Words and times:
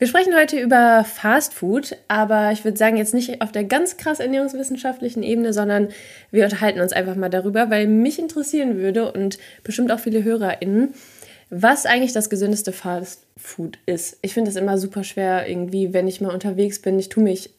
Wir 0.00 0.06
sprechen 0.06 0.34
heute 0.34 0.58
über 0.58 1.04
Fast 1.04 1.52
Food, 1.52 1.94
aber 2.08 2.52
ich 2.52 2.64
würde 2.64 2.78
sagen, 2.78 2.96
jetzt 2.96 3.12
nicht 3.12 3.42
auf 3.42 3.52
der 3.52 3.64
ganz 3.64 3.98
krass 3.98 4.18
ernährungswissenschaftlichen 4.18 5.22
Ebene, 5.22 5.52
sondern 5.52 5.88
wir 6.30 6.44
unterhalten 6.44 6.80
uns 6.80 6.94
einfach 6.94 7.16
mal 7.16 7.28
darüber, 7.28 7.68
weil 7.68 7.86
mich 7.86 8.18
interessieren 8.18 8.78
würde 8.78 9.12
und 9.12 9.36
bestimmt 9.62 9.92
auch 9.92 10.00
viele 10.00 10.24
HörerInnen, 10.24 10.94
was 11.50 11.84
eigentlich 11.84 12.14
das 12.14 12.30
gesündeste 12.30 12.72
Fast 12.72 13.26
Food 13.36 13.78
ist. 13.84 14.18
Ich 14.22 14.32
finde 14.32 14.48
es 14.50 14.56
immer 14.56 14.78
super 14.78 15.04
schwer, 15.04 15.46
irgendwie, 15.46 15.92
wenn 15.92 16.08
ich 16.08 16.22
mal 16.22 16.32
unterwegs 16.32 16.80
bin. 16.80 16.98
Ich 16.98 17.10
tue 17.10 17.22
mich 17.22 17.50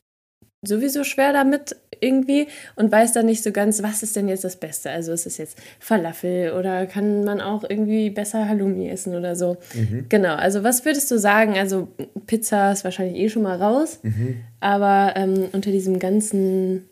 sowieso 0.66 1.04
schwer 1.04 1.34
damit 1.34 1.76
irgendwie 2.02 2.48
und 2.76 2.92
weiß 2.92 3.14
dann 3.14 3.26
nicht 3.26 3.44
so 3.44 3.52
ganz, 3.52 3.82
was 3.82 4.04
ist 4.04 4.16
denn 4.16 4.28
jetzt 4.28 4.44
das 4.44 4.58
Beste. 4.58 4.90
Also 4.90 5.14
ist 5.14 5.26
es 5.26 5.38
jetzt 5.38 5.58
Falafel 5.80 6.52
oder 6.52 6.86
kann 6.86 7.24
man 7.24 7.40
auch 7.42 7.64
irgendwie 7.68 8.10
besser 8.10 8.48
Halloumi 8.48 8.90
essen 8.90 9.16
oder 9.16 9.36
so. 9.36 9.58
Mhm. 9.74 10.06
Genau, 10.10 10.36
also 10.36 10.64
was 10.64 10.84
würdest 10.84 11.10
du 11.12 11.18
sagen? 11.18 11.58
Also 11.58 11.88
Pizza 12.28 12.72
ist 12.72 12.84
wahrscheinlich 12.84 13.18
eh 13.18 13.30
schon 13.30 13.44
mal 13.44 13.62
raus, 13.62 14.00
mhm. 14.04 14.42
aber 14.60 15.14
ähm, 15.16 15.46
unter 15.52 15.72
diesem 15.72 16.00
ganzen 16.00 16.86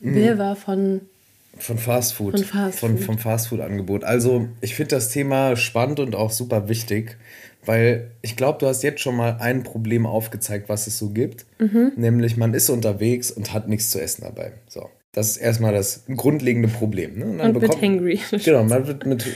mhm. 0.00 0.14
Wirrwarr 0.14 0.56
von 0.56 1.02
von 1.62 1.78
Fast 1.78 2.14
Food. 2.14 2.40
Von 2.40 2.44
Fast 2.44 2.78
Food. 2.78 2.90
Von, 2.90 2.98
vom 2.98 3.18
Fast 3.18 3.48
Food 3.48 3.60
Angebot. 3.60 4.04
Also, 4.04 4.48
ich 4.60 4.74
finde 4.74 4.96
das 4.96 5.10
Thema 5.10 5.56
spannend 5.56 6.00
und 6.00 6.14
auch 6.14 6.30
super 6.30 6.68
wichtig. 6.68 7.16
Weil 7.64 8.12
ich 8.22 8.36
glaube, 8.36 8.58
du 8.60 8.66
hast 8.66 8.82
jetzt 8.82 9.00
schon 9.00 9.16
mal 9.16 9.36
ein 9.40 9.62
Problem 9.62 10.06
aufgezeigt, 10.06 10.68
was 10.68 10.86
es 10.86 10.96
so 10.98 11.10
gibt. 11.10 11.44
Mhm. 11.58 11.92
Nämlich, 11.96 12.36
man 12.36 12.54
ist 12.54 12.70
unterwegs 12.70 13.30
und 13.30 13.52
hat 13.52 13.68
nichts 13.68 13.90
zu 13.90 14.00
essen 14.00 14.22
dabei. 14.22 14.52
So. 14.68 14.88
Das 15.18 15.30
ist 15.30 15.38
erstmal 15.38 15.72
das 15.72 16.04
grundlegende 16.14 16.68
Problem. 16.68 17.18
Ne? 17.18 17.24
Und, 17.24 17.40
und 17.40 17.52
bekommt, 17.54 17.62
wird 17.62 17.82
hangry. 17.82 18.20
Genau, 18.44 18.62
man 18.62 18.86
wird 18.86 19.04
mit, 19.04 19.26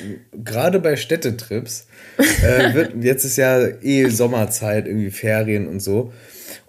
gerade 0.44 0.78
bei 0.78 0.94
Städtetrips, 0.94 1.88
äh, 2.18 2.72
wird, 2.74 3.02
jetzt 3.02 3.24
ist 3.24 3.36
ja 3.36 3.66
eh 3.82 4.08
Sommerzeit, 4.08 4.86
irgendwie 4.86 5.10
Ferien 5.10 5.66
und 5.66 5.80
so. 5.80 6.12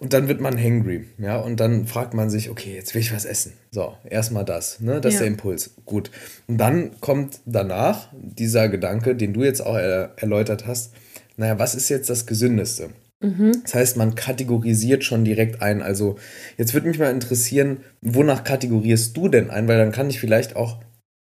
Und 0.00 0.14
dann 0.14 0.26
wird 0.26 0.40
man 0.40 0.60
hangry, 0.60 1.04
ja, 1.18 1.36
und 1.36 1.60
dann 1.60 1.86
fragt 1.86 2.12
man 2.12 2.28
sich, 2.28 2.50
okay, 2.50 2.74
jetzt 2.74 2.92
will 2.96 3.02
ich 3.02 3.14
was 3.14 3.24
essen. 3.24 3.52
So, 3.70 3.94
erstmal 4.10 4.44
das, 4.44 4.80
ne, 4.80 5.00
das 5.00 5.12
ja. 5.12 5.18
ist 5.18 5.20
der 5.20 5.28
Impuls. 5.28 5.70
Gut. 5.84 6.10
Und 6.48 6.58
dann 6.58 7.00
kommt 7.00 7.38
danach 7.46 8.08
dieser 8.20 8.68
Gedanke, 8.68 9.14
den 9.14 9.32
du 9.32 9.44
jetzt 9.44 9.64
auch 9.64 9.76
er 9.76 10.14
erläutert 10.16 10.66
hast, 10.66 10.92
naja, 11.36 11.56
was 11.60 11.76
ist 11.76 11.88
jetzt 11.88 12.10
das 12.10 12.26
Gesündeste? 12.26 12.90
Mhm. 13.24 13.62
Das 13.62 13.74
heißt, 13.74 13.96
man 13.96 14.14
kategorisiert 14.14 15.04
schon 15.04 15.24
direkt 15.24 15.62
ein. 15.62 15.82
Also, 15.82 16.16
jetzt 16.58 16.74
würde 16.74 16.88
mich 16.88 16.98
mal 16.98 17.10
interessieren, 17.10 17.78
wonach 18.02 18.44
kategorierst 18.44 19.16
du 19.16 19.28
denn 19.28 19.50
ein? 19.50 19.66
Weil 19.68 19.78
dann 19.78 19.92
kann 19.92 20.10
ich 20.10 20.20
vielleicht 20.20 20.56
auch 20.56 20.80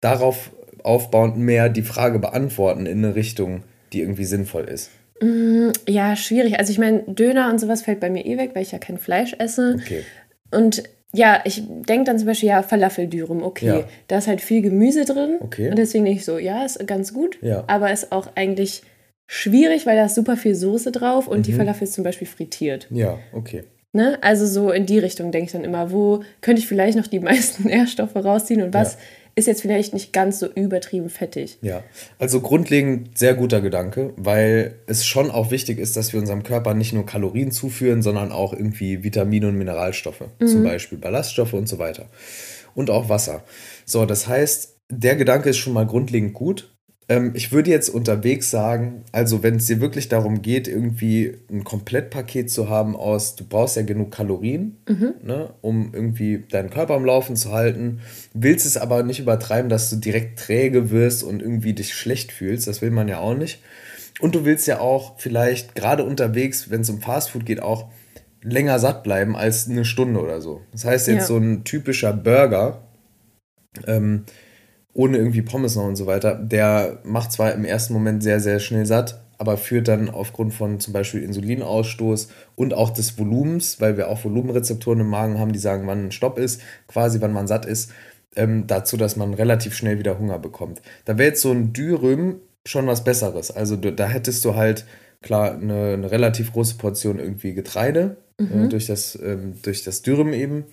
darauf 0.01 0.51
aufbauend 0.83 1.37
mehr 1.37 1.69
die 1.69 1.81
Frage 1.81 2.19
beantworten 2.19 2.85
in 2.85 2.97
eine 2.99 3.15
Richtung, 3.15 3.63
die 3.93 4.01
irgendwie 4.01 4.25
sinnvoll 4.25 4.65
ist. 4.65 4.89
Mm, 5.21 5.69
ja, 5.87 6.15
schwierig. 6.15 6.59
Also 6.59 6.71
ich 6.71 6.79
meine, 6.79 7.03
Döner 7.07 7.49
und 7.49 7.59
sowas 7.59 7.83
fällt 7.83 7.99
bei 7.99 8.09
mir 8.09 8.25
eh 8.25 8.37
weg, 8.37 8.51
weil 8.53 8.63
ich 8.63 8.71
ja 8.71 8.79
kein 8.79 8.97
Fleisch 8.97 9.35
esse. 9.37 9.77
Okay. 9.79 10.03
Und 10.51 10.83
ja, 11.13 11.41
ich 11.45 11.63
denke 11.67 12.05
dann 12.05 12.17
zum 12.17 12.27
Beispiel, 12.27 12.49
ja, 12.49 12.63
Falafeldürüm, 12.63 13.43
okay. 13.43 13.67
Ja. 13.67 13.83
Da 14.07 14.17
ist 14.17 14.27
halt 14.27 14.41
viel 14.41 14.61
Gemüse 14.61 15.05
drin. 15.05 15.37
Okay. 15.39 15.69
Und 15.69 15.77
deswegen 15.77 16.05
denke 16.05 16.19
ich 16.19 16.25
so, 16.25 16.39
ja, 16.39 16.65
ist 16.65 16.85
ganz 16.87 17.13
gut. 17.13 17.37
Ja. 17.41 17.63
Aber 17.67 17.91
ist 17.91 18.11
auch 18.11 18.29
eigentlich 18.35 18.81
schwierig, 19.27 19.85
weil 19.85 19.95
da 19.95 20.05
ist 20.05 20.15
super 20.15 20.37
viel 20.37 20.55
Soße 20.55 20.91
drauf 20.91 21.27
und 21.27 21.39
mhm. 21.39 21.43
die 21.43 21.53
Falafel 21.53 21.83
ist 21.83 21.93
zum 21.93 22.03
Beispiel 22.03 22.27
frittiert. 22.27 22.87
Ja, 22.91 23.19
okay. 23.33 23.63
Ne? 23.93 24.17
Also 24.21 24.47
so 24.47 24.71
in 24.71 24.87
die 24.87 24.97
Richtung 24.97 25.31
denke 25.31 25.45
ich 25.45 25.51
dann 25.51 25.63
immer, 25.63 25.91
wo 25.91 26.23
könnte 26.41 26.59
ich 26.59 26.67
vielleicht 26.67 26.97
noch 26.97 27.07
die 27.07 27.19
meisten 27.19 27.67
Nährstoffe 27.67 28.15
rausziehen 28.15 28.63
und 28.63 28.73
was 28.73 28.93
ja. 28.93 28.99
ist 29.35 29.47
jetzt 29.47 29.61
vielleicht 29.61 29.93
nicht 29.93 30.11
ganz 30.13 30.39
so 30.39 30.47
übertrieben 30.47 31.09
fettig. 31.09 31.59
Ja, 31.61 31.83
also 32.17 32.41
grundlegend 32.41 33.17
sehr 33.17 33.35
guter 33.35 33.61
Gedanke, 33.61 34.13
weil 34.17 34.75
es 34.87 35.05
schon 35.05 35.29
auch 35.29 35.51
wichtig 35.51 35.77
ist, 35.77 35.95
dass 35.95 36.11
wir 36.11 36.19
unserem 36.19 36.41
Körper 36.41 36.73
nicht 36.73 36.93
nur 36.93 37.05
Kalorien 37.05 37.51
zuführen, 37.51 38.01
sondern 38.01 38.31
auch 38.31 38.53
irgendwie 38.53 39.03
Vitamine 39.03 39.47
und 39.47 39.57
Mineralstoffe, 39.57 40.23
mhm. 40.39 40.47
zum 40.47 40.63
Beispiel 40.63 40.97
Ballaststoffe 40.97 41.53
und 41.53 41.69
so 41.69 41.77
weiter. 41.77 42.07
Und 42.73 42.89
auch 42.89 43.09
Wasser. 43.09 43.43
So, 43.85 44.07
das 44.07 44.27
heißt, 44.27 44.75
der 44.89 45.15
Gedanke 45.15 45.49
ist 45.49 45.57
schon 45.57 45.73
mal 45.73 45.85
grundlegend 45.85 46.33
gut. 46.33 46.72
Ähm, 47.09 47.31
ich 47.35 47.51
würde 47.51 47.69
jetzt 47.69 47.89
unterwegs 47.89 48.49
sagen, 48.49 49.03
also 49.11 49.43
wenn 49.43 49.55
es 49.55 49.65
dir 49.65 49.81
wirklich 49.81 50.09
darum 50.09 50.41
geht, 50.41 50.67
irgendwie 50.67 51.37
ein 51.51 51.63
Komplettpaket 51.63 52.49
zu 52.49 52.69
haben 52.69 52.95
aus, 52.95 53.35
du 53.35 53.43
brauchst 53.45 53.75
ja 53.75 53.81
genug 53.81 54.11
Kalorien, 54.11 54.77
mhm. 54.87 55.13
ne, 55.21 55.53
um 55.61 55.91
irgendwie 55.93 56.43
deinen 56.49 56.69
Körper 56.69 56.93
am 56.95 57.05
Laufen 57.05 57.35
zu 57.35 57.51
halten, 57.51 57.99
willst 58.33 58.65
es 58.65 58.77
aber 58.77 59.03
nicht 59.03 59.19
übertreiben, 59.19 59.69
dass 59.69 59.89
du 59.89 59.97
direkt 59.97 60.39
träge 60.39 60.91
wirst 60.91 61.23
und 61.23 61.41
irgendwie 61.41 61.73
dich 61.73 61.93
schlecht 61.93 62.31
fühlst, 62.31 62.67
das 62.67 62.81
will 62.81 62.91
man 62.91 63.07
ja 63.07 63.19
auch 63.19 63.35
nicht. 63.35 63.61
Und 64.19 64.35
du 64.35 64.45
willst 64.45 64.67
ja 64.67 64.79
auch 64.79 65.15
vielleicht 65.17 65.75
gerade 65.75 66.03
unterwegs, 66.03 66.69
wenn 66.69 66.81
es 66.81 66.89
um 66.89 67.01
Fastfood 67.01 67.45
geht, 67.45 67.61
auch 67.61 67.89
länger 68.41 68.77
satt 68.79 69.03
bleiben 69.03 69.35
als 69.35 69.67
eine 69.69 69.85
Stunde 69.85 70.21
oder 70.21 70.41
so. 70.41 70.61
Das 70.71 70.85
heißt 70.85 71.07
jetzt 71.07 71.21
ja. 71.21 71.25
so 71.25 71.37
ein 71.37 71.63
typischer 71.63 72.13
Burger, 72.13 72.83
ähm, 73.87 74.25
ohne 74.93 75.17
irgendwie 75.17 75.41
Pommes 75.41 75.75
noch 75.75 75.85
und 75.85 75.95
so 75.95 76.05
weiter, 76.05 76.35
der 76.35 76.99
macht 77.03 77.31
zwar 77.31 77.53
im 77.53 77.65
ersten 77.65 77.93
Moment 77.93 78.21
sehr, 78.21 78.39
sehr 78.39 78.59
schnell 78.59 78.85
satt, 78.85 79.21
aber 79.37 79.57
führt 79.57 79.87
dann 79.87 80.09
aufgrund 80.09 80.53
von 80.53 80.79
zum 80.79 80.93
Beispiel 80.93 81.23
Insulinausstoß 81.23 82.29
und 82.55 82.73
auch 82.73 82.91
des 82.91 83.17
Volumens, 83.17 83.81
weil 83.81 83.97
wir 83.97 84.09
auch 84.09 84.23
Volumenrezeptoren 84.23 85.01
im 85.01 85.09
Magen 85.09 85.39
haben, 85.39 85.51
die 85.51 85.59
sagen, 85.59 85.87
wann 85.87 86.11
Stopp 86.11 86.37
ist, 86.37 86.61
quasi 86.87 87.21
wann 87.21 87.33
man 87.33 87.47
satt 87.47 87.65
ist, 87.65 87.91
ähm, 88.35 88.67
dazu, 88.67 88.97
dass 88.97 89.15
man 89.15 89.33
relativ 89.33 89.75
schnell 89.75 89.99
wieder 89.99 90.19
Hunger 90.19 90.39
bekommt. 90.39 90.81
Da 91.05 91.17
wäre 91.17 91.29
jetzt 91.29 91.41
so 91.41 91.51
ein 91.51 91.73
Dürüm 91.73 92.37
schon 92.65 92.87
was 92.87 93.03
Besseres. 93.03 93.51
Also 93.51 93.75
da 93.75 94.07
hättest 94.07 94.45
du 94.45 94.55
halt 94.55 94.85
klar 95.21 95.53
eine, 95.53 95.93
eine 95.93 96.11
relativ 96.11 96.53
große 96.53 96.75
Portion 96.75 97.19
irgendwie 97.19 97.53
Getreide 97.53 98.17
mhm. 98.39 98.65
äh, 98.65 98.69
durch, 98.69 98.85
das, 98.85 99.17
ähm, 99.21 99.55
durch 99.63 99.83
das 99.83 100.03
Dürüm 100.03 100.33
eben 100.33 100.65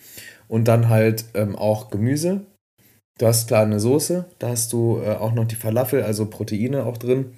und 0.49 0.69
dann 0.69 0.89
halt 0.89 1.25
ähm, 1.35 1.57
auch 1.57 1.91
Gemüse 1.91 2.43
Du 3.21 3.27
hast 3.27 3.49
klar 3.49 3.65
eine 3.65 3.81
Soße, 3.81 4.25
da 4.39 4.49
hast 4.49 4.73
du 4.73 4.99
äh, 5.05 5.11
auch 5.11 5.35
noch 5.35 5.45
die 5.45 5.55
Falafel, 5.55 6.03
also 6.03 6.25
Proteine 6.25 6.87
auch 6.87 6.97
drin. 6.97 7.35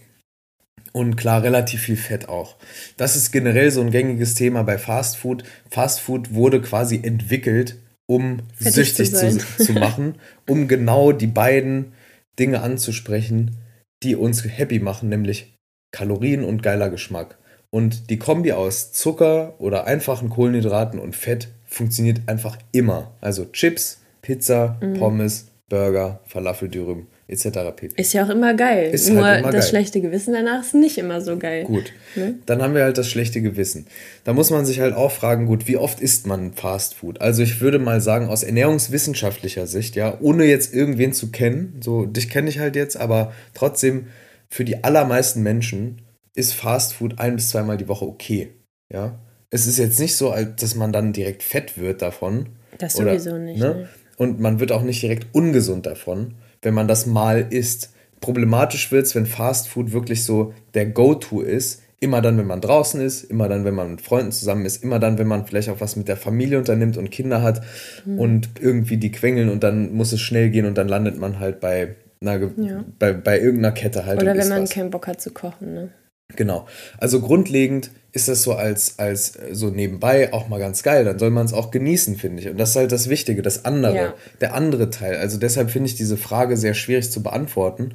Und 0.93 1.17
klar, 1.17 1.43
relativ 1.43 1.83
viel 1.83 1.97
Fett 1.97 2.29
auch. 2.29 2.55
Das 2.97 3.17
ist 3.17 3.33
generell 3.33 3.69
so 3.73 3.81
ein 3.81 3.91
gängiges 3.91 4.37
Thema 4.37 4.63
bei 4.63 4.79
Fast 4.79 5.17
Food. 5.17 5.43
Fast 5.69 5.99
Food 5.99 6.35
wurde 6.35 6.61
quasi 6.61 7.01
entwickelt, 7.03 7.79
um 8.07 8.43
Fettig 8.55 8.75
süchtig 8.75 9.13
zu, 9.13 9.39
zu, 9.39 9.57
zu 9.65 9.73
machen, 9.73 10.15
um 10.49 10.69
genau 10.69 11.11
die 11.11 11.27
beiden 11.27 11.95
Dinge 12.39 12.63
anzusprechen, 12.63 13.57
die 14.05 14.15
uns 14.15 14.45
happy 14.45 14.79
machen, 14.79 15.09
nämlich 15.09 15.57
Kalorien 15.91 16.45
und 16.45 16.63
geiler 16.63 16.91
Geschmack. 16.91 17.39
Und 17.71 18.09
die 18.09 18.19
Kombi 18.19 18.53
aus 18.53 18.93
Zucker 18.93 19.55
oder 19.59 19.89
einfachen 19.89 20.31
Kohlenhydraten 20.31 21.01
und 21.01 21.17
Fett 21.17 21.49
funktioniert 21.67 22.21
einfach 22.27 22.57
immer. 22.71 23.11
Also 23.21 23.47
Chips, 23.47 24.01
Pizza, 24.21 24.79
mhm. 24.81 24.95
Pommes, 24.95 25.49
Burger, 25.73 26.21
Falafeldürüm 26.27 27.07
etc. 27.29 27.49
pp. 27.75 27.95
Ist 27.97 28.13
ja 28.13 28.27
auch 28.27 28.29
immer 28.29 28.53
geil. 28.53 28.91
Ist 28.93 29.09
Nur 29.09 29.25
halt 29.25 29.41
immer 29.41 29.53
das 29.53 29.65
geil. 29.65 29.71
schlechte 29.71 30.03
Gewissen 30.03 30.35
danach 30.35 30.61
ist 30.61 30.75
nicht 30.75 30.99
immer 30.99 31.23
so 31.23 31.39
geil. 31.39 31.65
Gut. 31.65 31.95
Ne? 32.15 32.35
Dann 32.45 32.61
haben 32.61 32.75
wir 32.75 32.83
halt 32.83 32.99
das 32.99 33.09
schlechte 33.09 33.41
Gewissen. 33.41 33.87
Da 34.25 34.35
muss 34.35 34.51
man 34.51 34.67
sich 34.67 34.81
halt 34.81 34.95
auch 34.95 35.11
fragen, 35.11 35.47
gut, 35.47 35.67
wie 35.69 35.79
oft 35.79 35.99
isst 36.01 36.27
man 36.27 36.53
Fast 36.53 36.93
Food? 36.93 37.23
Also 37.23 37.43
ich 37.43 37.63
würde 37.63 37.79
mal 37.79 38.03
sagen, 38.03 38.29
aus 38.29 38.43
ernährungswissenschaftlicher 38.43 39.67
Sicht, 39.67 39.97
ja, 39.97 40.19
ohne 40.21 40.45
jetzt 40.45 40.75
irgendwen 40.75 41.15
zu 41.15 41.31
kennen, 41.31 41.81
so 41.83 42.05
dich 42.05 42.29
kenne 42.29 42.51
ich 42.51 42.59
halt 42.59 42.77
jetzt, 42.77 42.99
aber 42.99 43.33
trotzdem 43.55 44.09
für 44.51 44.67
die 44.67 44.85
allermeisten 44.85 45.43
Menschen 45.43 46.03
ist 46.35 46.53
Fast 46.53 46.93
Food 46.93 47.19
ein 47.19 47.37
bis 47.37 47.49
zweimal 47.49 47.79
die 47.79 47.89
Woche 47.89 48.05
okay. 48.05 48.51
Ja. 48.93 49.19
Es 49.49 49.67
ist 49.67 49.79
jetzt 49.79 50.01
nicht 50.01 50.17
so, 50.17 50.35
dass 50.57 50.75
man 50.75 50.93
dann 50.93 51.15
direkt 51.15 51.43
fett 51.43 51.79
wird 51.79 52.03
davon. 52.03 52.51
Das 52.77 52.93
sowieso 52.93 53.31
oder, 53.31 53.39
nicht. 53.39 53.59
Ne? 53.59 53.69
Ne? 53.75 53.89
Und 54.23 54.39
man 54.39 54.61
wird 54.61 54.71
auch 54.71 54.83
nicht 54.83 55.03
direkt 55.03 55.27
ungesund 55.33 55.85
davon, 55.85 56.35
wenn 56.63 56.75
man 56.75 56.87
das 56.87 57.07
mal 57.07 57.47
isst. 57.51 57.93
Problematisch 58.21 58.93
wird 58.93 59.07
es, 59.07 59.17
wenn 59.17 59.27
Fast 59.27 59.67
Food 59.67 59.93
wirklich 59.93 60.25
so 60.25 60.55
der 60.75 60.87
Go-To 60.87 61.41
ist. 61.41 61.83
Immer 61.99 62.21
dann, 62.21 62.39
wenn 62.39 62.47
man 62.47 62.61
draußen 62.61 63.01
ist, 63.01 63.25
immer 63.25 63.49
dann, 63.49 63.65
wenn 63.65 63.75
man 63.75 63.91
mit 63.91 64.01
Freunden 64.01 64.31
zusammen 64.31 64.65
ist, 64.65 64.83
immer 64.85 65.01
dann, 65.01 65.19
wenn 65.19 65.27
man 65.27 65.45
vielleicht 65.45 65.69
auch 65.69 65.81
was 65.81 65.97
mit 65.97 66.07
der 66.07 66.17
Familie 66.17 66.59
unternimmt 66.59 66.97
und 66.97 67.11
Kinder 67.11 67.43
hat 67.43 67.63
mhm. 68.05 68.19
und 68.19 68.49
irgendwie 68.61 68.97
die 68.97 69.11
quengeln 69.11 69.49
und 69.49 69.65
dann 69.65 69.93
muss 69.93 70.13
es 70.13 70.21
schnell 70.21 70.51
gehen 70.51 70.67
und 70.67 70.79
dann 70.79 70.89
landet 70.89 71.19
man 71.19 71.41
halt 71.41 71.61
bei, 71.61 71.97
einer, 72.21 72.41
ja. 72.57 72.85
bei, 72.99 73.13
bei 73.13 73.41
irgendeiner 73.41 73.73
Kette 73.73 74.07
halt. 74.07 74.23
Oder 74.23 74.37
wenn 74.37 74.49
man 74.49 74.63
was. 74.63 74.71
keinen 74.71 74.91
Bock 74.91 75.09
hat 75.09 75.21
zu 75.21 75.31
kochen, 75.31 75.75
ne? 75.75 75.89
Genau. 76.37 76.67
Also 76.99 77.21
grundlegend 77.21 77.91
ist 78.13 78.29
das 78.29 78.43
so 78.43 78.53
als, 78.53 78.99
als 78.99 79.37
äh, 79.37 79.55
so 79.55 79.71
nebenbei 79.71 80.33
auch 80.33 80.49
mal 80.49 80.61
ganz 80.61 80.83
geil. 80.83 81.05
Dann 81.05 81.19
soll 81.19 81.31
man 81.31 81.47
es 81.47 81.53
auch 81.53 81.71
genießen, 81.71 82.17
finde 82.17 82.43
ich. 82.43 82.49
Und 82.49 82.59
das 82.59 82.71
ist 82.71 82.77
halt 82.77 82.93
das 82.93 83.09
Wichtige, 83.09 83.43
das 83.43 83.65
andere, 83.65 83.97
ja. 83.97 84.15
der 84.41 84.55
andere 84.55 84.91
Teil. 84.91 85.17
Also 85.17 85.39
deshalb 85.39 85.71
finde 85.71 85.89
ich 85.89 85.95
diese 85.95 86.17
Frage 86.17 86.57
sehr 86.57 86.75
schwierig 86.75 87.11
zu 87.11 87.23
beantworten, 87.23 87.95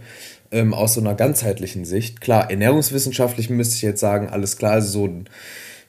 ähm, 0.52 0.74
aus 0.74 0.96
so 0.96 1.02
einer 1.02 1.14
ganzheitlichen 1.14 1.86
Sicht. 1.86 2.20
Klar, 2.20 2.50
ernährungswissenschaftlich 2.50 3.50
müsste 3.50 3.76
ich 3.76 3.84
jetzt 3.84 4.00
sagen, 4.00 4.28
alles 4.30 4.58
klar, 4.58 4.74
also 4.74 4.90
so 4.90 5.14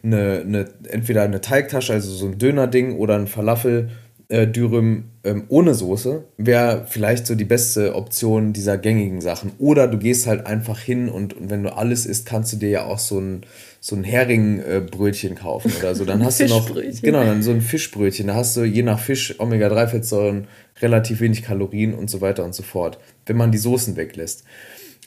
eine, 0.02 0.40
eine, 0.40 0.66
entweder 0.88 1.22
eine 1.22 1.40
Teigtasche, 1.40 1.94
also 1.94 2.12
so 2.12 2.26
ein 2.26 2.38
Döner-Ding 2.38 2.96
oder 2.96 3.16
ein 3.16 3.26
Falafel 3.26 3.90
äh, 4.28 4.46
Dürüm 4.46 5.04
ähm, 5.24 5.44
ohne 5.48 5.74
Soße 5.74 6.24
wäre 6.36 6.86
vielleicht 6.86 7.26
so 7.26 7.34
die 7.34 7.46
beste 7.46 7.94
Option 7.94 8.52
dieser 8.52 8.76
gängigen 8.76 9.22
Sachen. 9.22 9.52
Oder 9.58 9.88
du 9.88 9.98
gehst 9.98 10.26
halt 10.26 10.46
einfach 10.46 10.78
hin 10.78 11.08
und, 11.08 11.34
und 11.34 11.50
wenn 11.50 11.62
du 11.62 11.74
alles 11.74 12.04
isst, 12.04 12.26
kannst 12.26 12.52
du 12.52 12.58
dir 12.58 12.68
ja 12.68 12.84
auch 12.84 12.98
so 12.98 13.18
ein, 13.18 13.42
so 13.80 13.96
ein 13.96 14.04
Heringbbrötchen 14.04 15.32
äh, 15.32 15.34
kaufen 15.34 15.72
oder 15.78 15.94
so. 15.94 16.04
Dann 16.04 16.22
hast 16.24 16.40
du 16.40 16.46
noch 16.46 16.74
genau 17.02 17.24
dann 17.24 17.42
so 17.42 17.52
ein 17.52 17.62
Fischbrötchen. 17.62 18.26
Da 18.26 18.34
hast 18.34 18.56
du 18.56 18.64
je 18.64 18.82
nach 18.82 19.00
Fisch 19.00 19.40
Omega-3-Fettsäuren 19.40 20.46
relativ 20.82 21.20
wenig 21.20 21.42
Kalorien 21.42 21.94
und 21.94 22.10
so 22.10 22.20
weiter 22.20 22.44
und 22.44 22.54
so 22.54 22.62
fort, 22.62 22.98
wenn 23.24 23.36
man 23.36 23.50
die 23.50 23.58
Soßen 23.58 23.96
weglässt. 23.96 24.44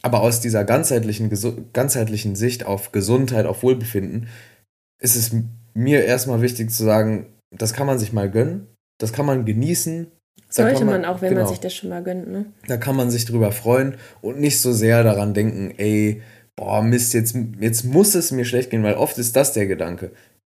Aber 0.02 0.22
aus 0.22 0.42
dieser 0.42 0.64
ganzheitlichen, 0.64 1.30
ganzheitlichen 1.74 2.36
Sicht 2.36 2.66
auf 2.66 2.92
Gesundheit, 2.92 3.46
auf 3.46 3.62
Wohlbefinden, 3.62 4.30
ist 5.00 5.16
es 5.16 5.32
mir 5.76 6.06
erstmal 6.06 6.42
wichtig 6.42 6.72
zu 6.72 6.84
sagen, 6.84 7.28
das 7.56 7.74
kann 7.74 7.86
man 7.86 8.00
sich 8.00 8.14
mal 8.14 8.30
gönnen 8.30 8.68
das 9.02 9.14
kann 9.14 9.26
man 9.26 9.46
genießen. 9.46 10.08
Sollte 10.50 10.84
man, 10.84 11.02
man, 11.02 11.06
auch, 11.06 11.22
wenn 11.22 11.30
genau, 11.30 11.42
man 11.42 11.50
sich 11.50 11.62
das 11.62 11.74
schon 11.74 11.90
mal 11.90 12.04
gönnt, 12.04 12.30
ne? 12.30 12.46
Da 12.68 12.78
kann 12.78 12.96
man 12.96 13.10
sich 13.10 13.26
drüber 13.26 13.52
freuen 13.52 13.96
und 14.22 14.40
nicht 14.40 14.60
so 14.60 14.74
sehr 14.74 15.02
daran 15.04 15.34
denken, 15.34 15.74
ey, 15.78 16.22
boah, 16.58 16.82
Mist, 16.82 17.14
jetzt, 17.14 17.36
jetzt 17.60 17.86
muss 17.86 18.16
es 18.16 18.32
mir 18.32 18.44
schlecht 18.44 18.70
gehen, 18.70 18.84
weil 18.84 18.96
oft 18.96 19.18
ist 19.18 19.36
das 19.36 19.54
der 19.54 19.68
Gedanke. 19.68 20.12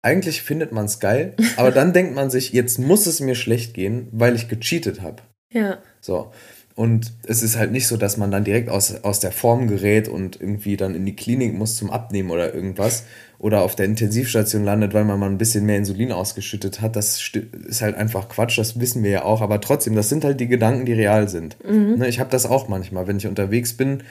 Eigentlich 0.02 0.42
findet 0.42 0.72
man 0.72 0.86
es 0.86 0.98
geil, 0.98 1.34
aber 1.56 1.70
dann 1.70 1.92
denkt 1.92 2.14
man 2.14 2.30
sich, 2.30 2.52
jetzt 2.52 2.78
muss 2.78 3.06
es 3.06 3.20
mir 3.20 3.34
schlecht 3.34 3.74
gehen, 3.74 4.08
weil 4.12 4.34
ich 4.34 4.48
gecheatet 4.48 5.02
habe. 5.02 5.22
Ja. 5.52 5.78
So. 6.00 6.32
Und 6.74 7.12
es 7.26 7.42
ist 7.42 7.58
halt 7.58 7.70
nicht 7.70 7.86
so, 7.86 7.98
dass 7.98 8.16
man 8.16 8.30
dann 8.30 8.44
direkt 8.44 8.70
aus, 8.70 9.04
aus 9.04 9.20
der 9.20 9.30
Form 9.30 9.68
gerät 9.68 10.08
und 10.08 10.40
irgendwie 10.40 10.78
dann 10.78 10.94
in 10.94 11.04
die 11.04 11.14
Klinik 11.14 11.52
muss 11.52 11.76
zum 11.76 11.90
Abnehmen 11.90 12.30
oder 12.30 12.54
irgendwas, 12.54 13.04
oder 13.42 13.62
auf 13.62 13.74
der 13.74 13.86
Intensivstation 13.86 14.64
landet, 14.64 14.94
weil 14.94 15.04
man 15.04 15.18
mal 15.18 15.28
ein 15.28 15.36
bisschen 15.36 15.66
mehr 15.66 15.76
Insulin 15.76 16.12
ausgeschüttet 16.12 16.80
hat, 16.80 16.94
das 16.94 17.20
ist 17.66 17.82
halt 17.82 17.96
einfach 17.96 18.28
Quatsch, 18.28 18.56
das 18.56 18.78
wissen 18.78 19.02
wir 19.02 19.10
ja 19.10 19.24
auch, 19.24 19.40
aber 19.40 19.60
trotzdem, 19.60 19.96
das 19.96 20.08
sind 20.08 20.24
halt 20.24 20.38
die 20.38 20.46
Gedanken, 20.46 20.86
die 20.86 20.92
real 20.92 21.28
sind. 21.28 21.56
Mhm. 21.68 21.96
Ne, 21.98 22.08
ich 22.08 22.20
habe 22.20 22.30
das 22.30 22.46
auch 22.46 22.68
manchmal, 22.68 23.08
wenn 23.08 23.16
ich 23.16 23.26
unterwegs 23.26 23.72
bin, 23.72 24.04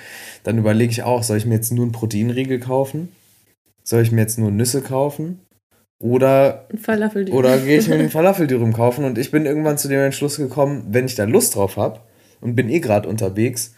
dann 0.44 0.58
überlege 0.58 0.92
ich 0.92 1.04
auch, 1.04 1.24
soll 1.24 1.38
ich 1.38 1.46
mir 1.46 1.56
jetzt 1.56 1.72
nur 1.72 1.86
einen 1.86 1.94
Proteinriegel 1.94 2.60
kaufen? 2.60 3.08
Soll 3.86 4.02
ich 4.02 4.12
mir 4.12 4.20
jetzt 4.20 4.38
nur 4.38 4.52
Nüsse 4.52 4.82
kaufen? 4.82 5.40
Oder, 5.98 6.68
oder 7.32 7.58
gehe 7.58 7.78
ich 7.78 7.88
mir 7.88 7.96
einen 8.00 8.10
Falafeldürüm 8.10 8.74
kaufen 8.74 9.06
und 9.06 9.18
ich 9.18 9.32
bin 9.32 9.46
irgendwann 9.46 9.78
zu 9.78 9.88
dem 9.88 10.02
Entschluss 10.02 10.36
gekommen, 10.36 10.88
wenn 10.90 11.06
ich 11.06 11.16
da 11.16 11.24
Lust 11.24 11.56
drauf 11.56 11.78
habe 11.78 12.02
und 12.42 12.56
bin 12.56 12.68
eh 12.68 12.82
gerade 12.82 13.08
unterwegs, 13.08 13.76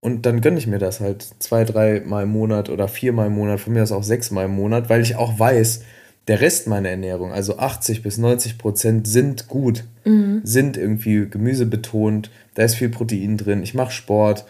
und 0.00 0.26
dann 0.26 0.40
gönne 0.40 0.58
ich 0.58 0.66
mir 0.66 0.78
das 0.78 1.00
halt 1.00 1.26
zwei, 1.38 1.64
drei 1.64 2.00
Mal 2.04 2.24
im 2.24 2.30
Monat 2.30 2.70
oder 2.70 2.88
viermal 2.88 3.26
im 3.26 3.34
Monat, 3.34 3.60
von 3.60 3.72
mir 3.72 3.82
aus 3.82 3.92
auch 3.92 4.02
sechs 4.02 4.30
Mal 4.30 4.44
im 4.44 4.54
Monat, 4.54 4.88
weil 4.88 5.00
ich 5.00 5.16
auch 5.16 5.38
weiß, 5.38 5.82
der 6.28 6.40
Rest 6.40 6.66
meiner 6.66 6.88
Ernährung, 6.88 7.32
also 7.32 7.58
80 7.58 8.02
bis 8.02 8.18
90 8.18 8.58
Prozent, 8.58 9.06
sind 9.06 9.48
gut, 9.48 9.84
mhm. 10.04 10.40
sind 10.42 10.76
irgendwie 10.76 11.28
gemüsebetont, 11.28 12.30
da 12.54 12.64
ist 12.64 12.74
viel 12.74 12.88
Protein 12.88 13.36
drin, 13.36 13.62
ich 13.62 13.74
mache 13.74 13.92
Sport. 13.92 14.44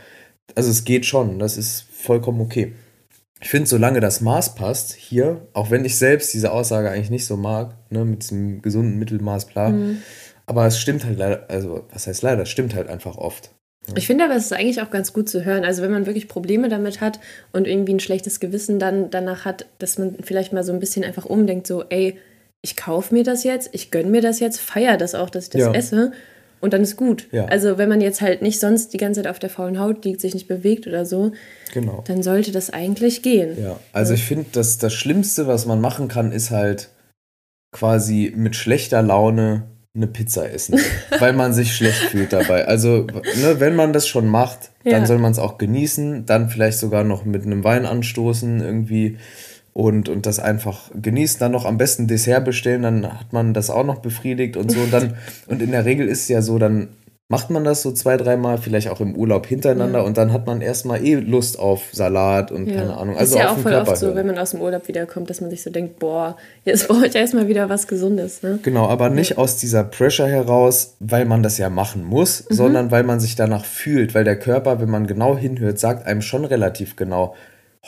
Also 0.54 0.70
es 0.70 0.84
geht 0.84 1.04
schon, 1.04 1.38
das 1.38 1.58
ist 1.58 1.86
vollkommen 1.90 2.40
okay. 2.40 2.72
Ich 3.40 3.50
finde, 3.50 3.68
solange 3.68 4.00
das 4.00 4.22
Maß 4.22 4.54
passt, 4.54 4.94
hier, 4.94 5.46
auch 5.52 5.70
wenn 5.70 5.84
ich 5.84 5.98
selbst 5.98 6.32
diese 6.32 6.52
Aussage 6.52 6.90
eigentlich 6.90 7.10
nicht 7.10 7.26
so 7.26 7.36
mag, 7.36 7.76
ne, 7.90 8.04
mit 8.04 8.22
diesem 8.22 8.62
gesunden 8.62 8.98
Mittelmaß, 8.98 9.46
bla, 9.46 9.68
mhm. 9.68 9.98
aber 10.46 10.66
es 10.66 10.80
stimmt 10.80 11.04
halt 11.04 11.18
leider, 11.18 11.50
also 11.50 11.84
was 11.92 12.06
heißt 12.06 12.22
leider, 12.22 12.42
es 12.42 12.48
stimmt 12.48 12.74
halt 12.74 12.88
einfach 12.88 13.18
oft. 13.18 13.50
Ich 13.94 14.06
finde 14.06 14.24
aber, 14.24 14.34
es 14.34 14.46
ist 14.46 14.52
eigentlich 14.52 14.82
auch 14.82 14.90
ganz 14.90 15.12
gut 15.12 15.28
zu 15.28 15.44
hören. 15.44 15.64
Also 15.64 15.82
wenn 15.82 15.90
man 15.90 16.06
wirklich 16.06 16.28
Probleme 16.28 16.68
damit 16.68 17.00
hat 17.00 17.20
und 17.52 17.66
irgendwie 17.66 17.94
ein 17.94 18.00
schlechtes 18.00 18.40
Gewissen 18.40 18.78
dann 18.78 19.10
danach 19.10 19.44
hat, 19.44 19.66
dass 19.78 19.98
man 19.98 20.16
vielleicht 20.22 20.52
mal 20.52 20.64
so 20.64 20.72
ein 20.72 20.80
bisschen 20.80 21.04
einfach 21.04 21.24
umdenkt, 21.24 21.66
so, 21.66 21.84
ey, 21.88 22.18
ich 22.62 22.76
kaufe 22.76 23.14
mir 23.14 23.22
das 23.22 23.44
jetzt, 23.44 23.70
ich 23.72 23.90
gönne 23.90 24.10
mir 24.10 24.22
das 24.22 24.40
jetzt, 24.40 24.60
feiere 24.60 24.96
das 24.96 25.14
auch, 25.14 25.30
dass 25.30 25.44
ich 25.44 25.50
das 25.50 25.60
ja. 25.62 25.72
esse 25.72 26.12
und 26.60 26.72
dann 26.72 26.82
ist 26.82 26.96
gut. 26.96 27.28
Ja. 27.32 27.44
Also 27.46 27.78
wenn 27.78 27.88
man 27.88 28.00
jetzt 28.00 28.20
halt 28.20 28.42
nicht 28.42 28.58
sonst 28.58 28.92
die 28.92 28.96
ganze 28.96 29.22
Zeit 29.22 29.30
auf 29.30 29.38
der 29.38 29.50
faulen 29.50 29.78
Haut 29.78 30.04
liegt, 30.04 30.20
sich 30.20 30.34
nicht 30.34 30.48
bewegt 30.48 30.86
oder 30.86 31.04
so, 31.04 31.32
genau. 31.72 32.02
dann 32.06 32.22
sollte 32.22 32.50
das 32.50 32.70
eigentlich 32.70 33.22
gehen. 33.22 33.56
Ja, 33.62 33.78
also 33.92 34.12
ja. 34.12 34.18
ich 34.18 34.24
finde, 34.24 34.46
dass 34.52 34.78
das 34.78 34.92
Schlimmste, 34.92 35.46
was 35.46 35.66
man 35.66 35.80
machen 35.80 36.08
kann, 36.08 36.32
ist 36.32 36.50
halt 36.50 36.88
quasi 37.72 38.32
mit 38.34 38.56
schlechter 38.56 39.02
Laune 39.02 39.64
eine 39.96 40.06
Pizza 40.06 40.50
essen, 40.50 40.78
weil 41.18 41.32
man 41.32 41.52
sich 41.52 41.74
schlecht 41.74 42.10
fühlt 42.10 42.32
dabei. 42.32 42.66
Also, 42.66 43.06
ne, 43.40 43.58
wenn 43.58 43.74
man 43.74 43.92
das 43.92 44.06
schon 44.06 44.28
macht, 44.28 44.70
dann 44.84 45.02
ja. 45.02 45.06
soll 45.06 45.18
man 45.18 45.32
es 45.32 45.38
auch 45.38 45.58
genießen, 45.58 46.26
dann 46.26 46.48
vielleicht 46.48 46.78
sogar 46.78 47.04
noch 47.04 47.24
mit 47.24 47.44
einem 47.44 47.64
Wein 47.64 47.86
anstoßen 47.86 48.60
irgendwie 48.60 49.16
und, 49.72 50.08
und 50.08 50.26
das 50.26 50.38
einfach 50.38 50.90
genießen, 50.94 51.38
dann 51.40 51.52
noch 51.52 51.64
am 51.64 51.76
besten 51.76 52.06
Dessert 52.06 52.44
bestellen, 52.44 52.82
dann 52.82 53.20
hat 53.20 53.32
man 53.32 53.52
das 53.52 53.68
auch 53.68 53.84
noch 53.84 53.98
befriedigt 53.98 54.56
und 54.56 54.70
so 54.70 54.80
und 54.80 54.92
dann 54.92 55.14
und 55.48 55.60
in 55.60 55.72
der 55.72 55.84
Regel 55.84 56.08
ist 56.08 56.22
es 56.22 56.28
ja 56.28 56.40
so, 56.40 56.58
dann 56.58 56.88
macht 57.28 57.50
man 57.50 57.64
das 57.64 57.82
so 57.82 57.90
zwei, 57.90 58.16
dreimal, 58.16 58.58
vielleicht 58.58 58.88
auch 58.88 59.00
im 59.00 59.16
Urlaub 59.16 59.46
hintereinander 59.46 59.98
ja. 59.98 60.04
und 60.04 60.16
dann 60.16 60.32
hat 60.32 60.46
man 60.46 60.60
erstmal 60.60 61.04
eh 61.04 61.16
Lust 61.16 61.58
auf 61.58 61.88
Salat 61.90 62.52
und 62.52 62.68
ja. 62.68 62.76
keine 62.76 62.96
Ahnung. 62.96 63.16
Also 63.16 63.34
ist 63.34 63.42
ja 63.42 63.50
auch 63.50 63.58
voll 63.58 63.72
Körper 63.72 63.92
oft 63.92 64.00
so, 64.00 64.14
wenn 64.14 64.26
man 64.28 64.38
aus 64.38 64.52
dem 64.52 64.60
Urlaub 64.60 64.86
wiederkommt, 64.86 65.28
dass 65.28 65.40
man 65.40 65.50
sich 65.50 65.62
so 65.62 65.70
denkt, 65.70 65.98
boah, 65.98 66.36
jetzt 66.64 66.86
brauche 66.88 67.06
ich 67.06 67.14
erstmal 67.16 67.48
wieder 67.48 67.68
was 67.68 67.88
Gesundes. 67.88 68.44
Ne? 68.44 68.60
Genau, 68.62 68.88
aber 68.88 69.10
nicht 69.10 69.30
ja. 69.30 69.38
aus 69.38 69.56
dieser 69.56 69.82
Pressure 69.82 70.28
heraus, 70.28 70.94
weil 71.00 71.24
man 71.24 71.42
das 71.42 71.58
ja 71.58 71.68
machen 71.68 72.04
muss, 72.04 72.48
mhm. 72.48 72.54
sondern 72.54 72.90
weil 72.92 73.02
man 73.02 73.18
sich 73.18 73.34
danach 73.34 73.64
fühlt, 73.64 74.14
weil 74.14 74.24
der 74.24 74.38
Körper, 74.38 74.80
wenn 74.80 74.90
man 74.90 75.08
genau 75.08 75.36
hinhört, 75.36 75.80
sagt 75.80 76.06
einem 76.06 76.22
schon 76.22 76.44
relativ 76.44 76.94
genau, 76.94 77.34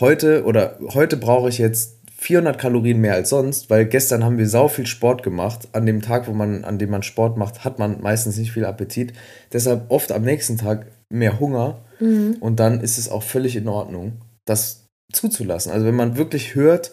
heute 0.00 0.44
oder 0.44 0.78
heute 0.94 1.16
brauche 1.16 1.48
ich 1.48 1.58
jetzt 1.58 1.97
400 2.20 2.58
Kalorien 2.58 3.00
mehr 3.00 3.14
als 3.14 3.30
sonst, 3.30 3.70
weil 3.70 3.86
gestern 3.86 4.24
haben 4.24 4.38
wir 4.38 4.48
sau 4.48 4.66
viel 4.66 4.86
Sport 4.86 5.22
gemacht. 5.22 5.68
An 5.72 5.86
dem 5.86 6.02
Tag, 6.02 6.26
wo 6.26 6.32
man, 6.32 6.64
an 6.64 6.78
dem 6.78 6.90
man 6.90 7.04
Sport 7.04 7.36
macht, 7.36 7.64
hat 7.64 7.78
man 7.78 8.00
meistens 8.00 8.36
nicht 8.36 8.50
viel 8.50 8.64
Appetit. 8.64 9.12
Deshalb 9.52 9.84
oft 9.88 10.10
am 10.10 10.22
nächsten 10.22 10.58
Tag 10.58 10.86
mehr 11.08 11.38
Hunger. 11.38 11.78
Mhm. 12.00 12.36
Und 12.40 12.58
dann 12.58 12.80
ist 12.80 12.98
es 12.98 13.08
auch 13.08 13.22
völlig 13.22 13.54
in 13.54 13.68
Ordnung, 13.68 14.14
das 14.44 14.88
zuzulassen. 15.12 15.70
Also 15.70 15.86
wenn 15.86 15.94
man 15.94 16.16
wirklich 16.16 16.56
hört, 16.56 16.90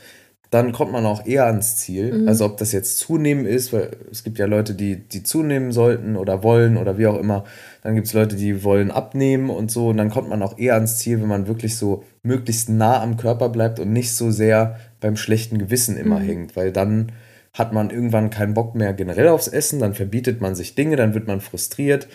dann 0.56 0.72
kommt 0.72 0.94
man 0.94 1.06
auch 1.06 1.26
eher 1.26 1.46
ans 1.46 1.76
Ziel. 1.76 2.14
Mhm. 2.14 2.28
Also 2.30 2.46
ob 2.46 2.56
das 2.56 2.72
jetzt 2.72 2.98
zunehmen 3.00 3.46
ist, 3.46 3.74
weil 3.74 3.92
es 4.10 4.24
gibt 4.24 4.40
ja 4.40 4.46
Leute, 4.46 4.74
die, 4.74 4.96
die 4.96 5.22
zunehmen 5.22 5.74
sollten 5.74 6.16
oder 6.16 6.44
wollen 6.44 6.78
oder 6.78 6.98
wie 6.98 7.08
auch 7.08 7.20
immer. 7.20 7.44
Dann 7.84 7.96
gibt 7.96 8.08
es 8.08 8.14
Leute, 8.14 8.38
die 8.38 8.64
wollen 8.64 8.90
abnehmen 8.90 9.50
und 9.50 9.70
so. 9.70 9.90
Und 9.90 9.98
dann 9.98 10.10
kommt 10.10 10.30
man 10.30 10.42
auch 10.42 10.58
eher 10.58 10.76
ans 10.76 10.98
Ziel, 10.98 11.20
wenn 11.22 11.28
man 11.28 11.48
wirklich 11.48 11.76
so 11.76 12.06
möglichst 12.24 12.70
nah 12.70 13.02
am 13.02 13.18
Körper 13.18 13.50
bleibt 13.50 13.82
und 13.82 13.92
nicht 13.92 14.16
so 14.16 14.32
sehr 14.32 14.80
beim 15.02 15.18
schlechten 15.18 15.58
Gewissen 15.58 15.98
immer 15.98 16.20
mhm. 16.20 16.26
hängt. 16.26 16.56
Weil 16.56 16.72
dann 16.72 17.12
hat 17.52 17.74
man 17.74 17.90
irgendwann 17.90 18.30
keinen 18.30 18.54
Bock 18.54 18.76
mehr 18.76 18.94
generell 18.94 19.28
aufs 19.28 19.50
Essen, 19.50 19.80
dann 19.80 19.94
verbietet 19.94 20.40
man 20.40 20.56
sich 20.56 20.74
Dinge, 20.76 20.96
dann 20.96 21.14
wird 21.14 21.28
man 21.28 21.42
frustriert 21.42 22.08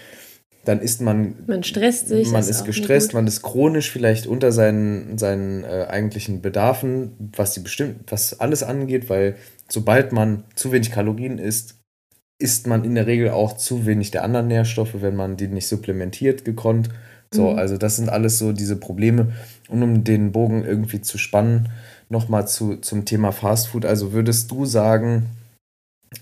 dann 0.65 0.81
ist 0.81 1.01
man. 1.01 1.35
Man 1.47 1.63
stresst 1.63 2.09
sich. 2.09 2.31
Man 2.31 2.41
ist, 2.41 2.51
ist 2.51 2.65
gestresst, 2.65 3.15
man 3.15 3.27
ist 3.27 3.43
chronisch 3.43 3.91
vielleicht 3.91 4.27
unter 4.27 4.53
seinen, 4.53 5.17
seinen 5.17 5.65
äh, 5.65 5.87
eigentlichen 5.89 6.43
Bedarfen, 6.43 7.13
was 7.37 7.55
die 7.55 7.61
bestimmt, 7.61 8.11
was 8.11 8.41
alles 8.41 8.63
angeht, 8.63 9.09
weil 9.09 9.37
sobald 9.69 10.13
man 10.13 10.45
zu 10.55 10.73
wenig 10.73 10.91
Kalorien 10.91 11.39
isst, 11.39 11.77
isst 12.39 12.67
man 12.67 12.85
in 12.85 12.95
der 12.95 13.07
Regel 13.07 13.31
auch 13.31 13.57
zu 13.57 13.87
wenig 13.87 14.11
der 14.11 14.25
anderen 14.25 14.49
Nährstoffe, 14.49 15.01
wenn 15.01 15.17
man 15.17 15.37
die 15.37 15.49
nicht 15.49 15.67
supplementiert 15.67 16.45
gekonnt. 16.45 16.91
So, 17.33 17.53
mhm. 17.53 17.59
also 17.59 17.77
das 17.77 17.97
sind 17.97 18.09
alles 18.09 18.39
so 18.39 18.53
diese 18.53 18.77
Probleme. 18.77 19.33
Und 19.69 19.83
um 19.83 20.05
den 20.05 20.33
Bogen 20.33 20.65
irgendwie 20.65 21.01
zu 21.01 21.17
spannen, 21.17 21.69
nochmal 22.09 22.49
zu, 22.49 22.77
zum 22.77 23.05
Thema 23.05 23.33
Fastfood. 23.33 23.85
Also 23.87 24.13
würdest 24.13 24.51
du 24.51 24.67
sagen, 24.67 25.27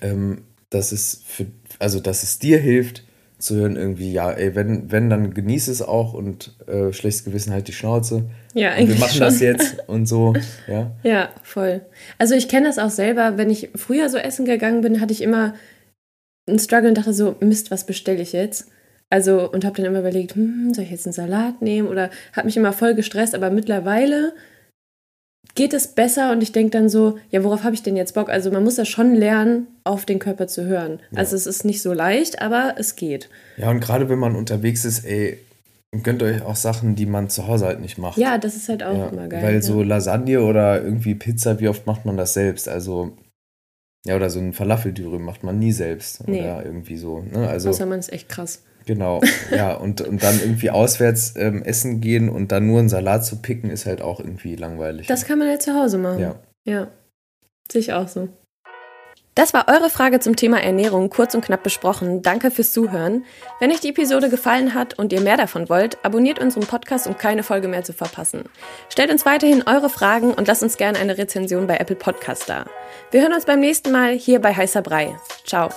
ähm, 0.03 0.43
dass 0.71 0.93
es 0.93 1.23
für, 1.25 1.47
also 1.79 1.99
dass 2.01 2.23
es 2.23 2.39
dir 2.39 2.59
hilft, 2.59 3.05
zu 3.39 3.55
hören, 3.55 3.77
irgendwie, 3.77 4.13
ja, 4.13 4.33
ey, 4.33 4.55
wenn, 4.55 4.91
wenn, 4.91 5.09
dann 5.09 5.33
genieße 5.33 5.71
es 5.71 5.81
auch 5.81 6.13
und 6.13 6.57
äh, 6.67 6.93
schlechtes 6.93 7.25
Gewissen 7.25 7.53
halt 7.53 7.69
die 7.69 7.73
Schnauze. 7.73 8.25
Ja, 8.55 8.73
eigentlich. 8.73 8.89
Und 8.89 8.95
wir 8.95 9.01
machen 9.01 9.13
schon. 9.13 9.21
das 9.21 9.41
jetzt 9.41 9.89
und 9.89 10.07
so, 10.07 10.35
ja. 10.67 10.91
Ja, 11.05 11.29
voll. 11.43 11.83
Also 12.19 12.35
ich 12.35 12.49
kenne 12.49 12.67
das 12.67 12.79
auch 12.79 12.91
selber, 12.91 13.39
wenn 13.39 13.51
ich 13.51 13.71
früher 13.77 14.09
so 14.09 14.19
essen 14.19 14.45
gegangen 14.45 14.81
bin, 14.81 15.01
hatte 15.01 15.13
ich 15.13 15.23
immer 15.23 15.55
einen 16.49 16.59
Struggle 16.59 16.89
und 16.89 16.99
dachte 16.99 17.13
so, 17.13 17.37
Mist, 17.41 17.71
was 17.71 17.87
bestelle 17.87 18.21
ich 18.23 18.33
jetzt? 18.33 18.69
Also, 19.11 19.51
und 19.51 19.65
habe 19.65 19.77
dann 19.77 19.87
immer 19.87 20.01
überlegt, 20.01 20.35
hm, 20.35 20.75
soll 20.75 20.85
ich 20.85 20.91
jetzt 20.91 21.07
einen 21.07 21.15
Salat 21.15 21.63
nehmen? 21.63 21.89
Oder 21.89 22.11
habe 22.35 22.47
mich 22.47 22.57
immer 22.57 22.73
voll 22.73 22.95
gestresst, 22.95 23.35
aber 23.35 23.51
mittlerweile 23.51 24.35
geht 25.55 25.75
es 25.75 25.89
besser 25.89 26.33
und 26.33 26.43
ich 26.43 26.53
denke 26.53 26.71
dann 26.71 26.89
so, 26.89 27.19
ja, 27.31 27.43
worauf 27.43 27.65
habe 27.65 27.75
ich 27.75 27.83
denn 27.83 27.97
jetzt 27.97 28.15
Bock? 28.15 28.29
Also 28.29 28.51
man 28.51 28.65
muss 28.65 28.77
ja 28.77 28.85
schon 28.85 29.15
lernen, 29.15 29.67
auf 29.85 30.05
den 30.05 30.19
Körper 30.19 30.47
zu 30.47 30.65
hören. 30.67 31.01
Ja. 31.11 31.19
Also 31.19 31.35
es 31.35 31.47
ist 31.47 31.65
nicht 31.65 31.83
so 31.83 31.93
leicht, 31.93 32.41
aber 32.41 32.75
es 32.79 32.97
geht. 32.97 33.29
Ja, 33.57 33.71
und 33.71 33.81
gerade 33.81 34.09
wenn 34.09 34.19
man 34.19 34.37
unterwegs 34.37 34.85
ist, 34.85 35.05
ey, 35.05 35.39
gönnt 36.03 36.23
euch 36.23 36.43
auch 36.43 36.57
Sachen, 36.57 36.95
die 36.95 37.07
man 37.07 37.31
zu 37.31 37.47
Hause 37.47 37.67
halt 37.67 37.81
nicht 37.81 37.99
macht. 37.99 38.19
Ja, 38.19 38.39
das 38.39 38.57
ist 38.57 38.69
halt 38.69 38.83
auch 38.83 38.97
ja, 38.97 39.09
immer 39.09 39.29
geil. 39.29 39.43
Weil 39.43 39.63
so 39.63 39.83
Lasagne 39.83 40.43
oder 40.43 40.83
irgendwie 40.83 41.15
Pizza, 41.15 41.61
wie 41.61 41.69
oft 41.69 41.87
macht 41.87 42.05
man 42.05 42.17
das 42.17 42.35
selbst? 42.35 42.69
Also, 42.69 43.17
ja, 44.05 44.17
oder 44.17 44.31
so 44.31 44.39
ein 44.39 44.53
Falafeldürüm 44.53 45.25
macht 45.25 45.45
man 45.45 45.59
nie 45.59 45.73
selbst. 45.73 46.27
Nee. 46.29 46.41
Oder 46.41 46.65
irgendwie 46.65 46.97
so. 46.97 47.21
Ne? 47.21 47.49
Also, 47.49 47.71
Außer 47.71 47.87
man 47.87 47.99
ist 47.99 48.13
echt 48.13 48.29
krass. 48.29 48.63
Genau, 48.89 49.21
ja, 49.51 49.75
und, 49.75 50.01
und 50.01 50.23
dann 50.23 50.41
irgendwie 50.41 50.71
auswärts 50.71 51.35
ähm, 51.37 51.63
essen 51.63 52.01
gehen 52.01 52.31
und 52.31 52.53
dann 52.53 52.67
nur 52.67 52.79
einen 52.79 52.89
Salat 52.89 53.23
zu 53.23 53.43
picken, 53.43 53.69
ist 53.69 53.85
halt 53.85 54.01
auch 54.01 54.19
irgendwie 54.19 54.57
langweilig. 54.57 55.07
Das 55.09 55.27
kann 55.27 55.39
man 55.39 55.47
ja 55.47 55.59
zu 55.59 55.75
Hause 55.75 55.99
machen. 55.99 56.21
Ja. 56.21 56.37
Ja. 56.65 56.89
Sehe 57.71 57.83
ich 57.83 57.93
auch 57.93 58.09
so. 58.09 58.31
Das 59.35 59.53
war 59.53 59.69
eure 59.69 59.91
Frage 59.91 60.21
zum 60.21 60.37
Thema 60.37 60.63
Ernährung 60.63 61.11
kurz 61.11 61.35
und 61.35 61.45
knapp 61.45 61.63
besprochen. 61.63 62.23
Danke 62.23 62.51
fürs 62.51 62.73
Zuhören. 62.73 63.27
Wenn 63.61 63.71
euch 63.71 63.81
die 63.81 63.91
Episode 63.91 64.31
gefallen 64.31 64.73
hat 64.73 64.99
und 64.99 65.13
ihr 65.13 65.21
mehr 65.21 65.37
davon 65.37 65.69
wollt, 65.69 66.03
abonniert 66.03 66.39
unseren 66.39 66.67
Podcast, 66.67 67.07
um 67.07 67.19
keine 67.19 67.43
Folge 67.43 67.69
mehr 67.69 67.85
zu 67.85 67.93
verpassen. 67.93 68.45
Stellt 68.89 69.11
uns 69.11 69.27
weiterhin 69.27 69.65
eure 69.67 69.91
Fragen 69.91 70.33
und 70.33 70.49
lasst 70.49 70.63
uns 70.63 70.79
gerne 70.79 70.99
eine 70.99 71.19
Rezension 71.19 71.67
bei 71.67 71.77
Apple 71.77 71.95
Podcast 71.95 72.49
da. 72.49 72.65
Wir 73.11 73.21
hören 73.21 73.35
uns 73.35 73.45
beim 73.45 73.61
nächsten 73.61 73.93
Mal 73.93 74.15
hier 74.15 74.41
bei 74.41 74.57
Heißer 74.57 74.81
Brei. 74.81 75.15
Ciao. 75.45 75.69